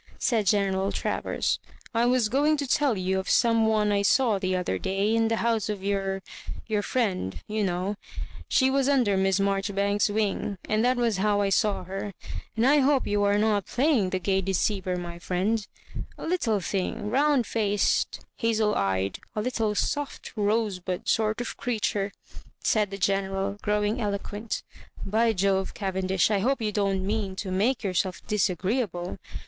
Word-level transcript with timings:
^ 0.15 0.15
said 0.17 0.47
General 0.47 0.91
Travers; 0.91 1.59
"I 1.93 2.07
was 2.07 2.27
going 2.27 2.57
to 2.57 2.65
tell 2.65 2.97
you 2.97 3.19
of 3.19 3.29
some 3.29 3.67
one 3.67 3.91
I 3.91 4.01
saw 4.01 4.39
the 4.39 4.55
other 4.55 4.79
day 4.79 5.13
in 5.15 5.27
the 5.27 5.35
house 5.45 5.69
of 5.69 5.83
your— 5.83 6.23
^your 6.67 6.83
friend, 6.83 7.39
you 7.47 7.63
know. 7.63 7.97
She 8.49 8.71
was 8.71 8.89
under 8.89 9.15
Miss 9.15 9.39
Maijoribanks's 9.39 10.09
wing, 10.09 10.57
that 10.67 10.97
was 10.97 11.19
bow 11.19 11.41
I 11.41 11.49
saw 11.49 11.83
her— 11.83 12.15
and 12.57 12.65
I 12.65 12.79
hope 12.79 13.05
you 13.05 13.23
are 13.25 13.37
not 13.37 13.67
playing 13.67 14.09
the 14.09 14.17
gay 14.17 14.41
deceiver, 14.41 14.97
my 14.97 15.19
friend;— 15.19 15.67
a 16.17 16.25
little 16.25 16.61
thing, 16.61 17.11
round 17.11 17.45
faced, 17.45 18.21
hazel 18.37 18.73
eyed— 18.73 19.19
a' 19.35 19.41
little 19.43 19.75
soft 19.75 20.31
rosebud 20.35 21.07
sort 21.07 21.41
of 21.41 21.57
creature," 21.57 22.11
said 22.63 22.89
the 22.89 22.97
General, 22.97 23.59
growing 23.61 24.01
eloquent," 24.01 24.63
By 25.05 25.31
Jove, 25.33 25.75
Cavendish, 25.75 26.31
I 26.31 26.39
hope 26.39 26.59
you 26.59 26.73
don^t 26.73 27.03
mean 27.03 27.35
to 27.35 27.51
make 27.51 27.83
yourself 27.83 28.25
disagreeable. 28.25 29.19